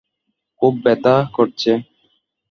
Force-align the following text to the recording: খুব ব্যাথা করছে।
খুব 0.61 0.73
ব্যাথা 0.85 1.15
করছে। 1.35 1.71